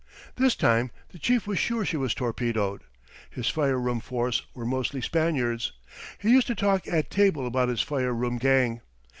This 0.35 0.55
time 0.55 0.89
the 1.09 1.19
chief 1.19 1.45
was 1.45 1.59
sure 1.59 1.85
she 1.85 1.95
was 1.95 2.15
torpedoed. 2.15 2.81
His 3.29 3.49
fire 3.49 3.77
room 3.79 3.99
force 3.99 4.41
were 4.55 4.65
mostly 4.65 4.99
Spaniards. 4.99 5.73
He 6.17 6.31
used 6.31 6.47
to 6.47 6.55
talk 6.55 6.87
at 6.87 7.11
table 7.11 7.45
about 7.45 7.69
his 7.69 7.81
fire 7.81 8.11
room 8.11 8.39
gang. 8.39 8.81